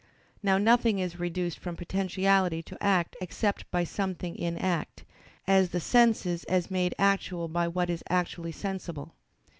Now 0.41 0.57
nothing 0.57 0.97
is 0.97 1.19
reduced 1.19 1.59
from 1.59 1.75
potentiality 1.75 2.63
to 2.63 2.83
act 2.83 3.15
except 3.21 3.69
by 3.69 3.83
something 3.83 4.35
in 4.35 4.57
act; 4.57 5.03
as 5.45 5.69
the 5.69 5.79
senses 5.79 6.43
as 6.45 6.71
made 6.71 6.95
actual 6.97 7.47
by 7.47 7.67
what 7.67 7.87
is 7.91 8.03
actually 8.09 8.51
sensible. 8.53 9.13